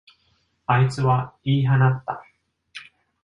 [0.65, 2.25] あいつは言い放った。